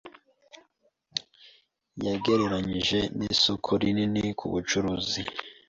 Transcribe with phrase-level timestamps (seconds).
[2.05, 5.21] yagereranyije n’isoko rinini ku bucuruzi